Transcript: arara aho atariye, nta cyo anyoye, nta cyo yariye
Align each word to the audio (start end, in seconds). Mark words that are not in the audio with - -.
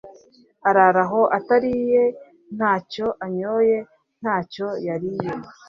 arara 0.69 1.03
aho 1.07 1.21
atariye, 1.37 2.03
nta 2.55 2.73
cyo 2.91 3.07
anyoye, 3.25 3.77
nta 4.21 4.37
cyo 4.51 4.67
yariye 4.87 5.29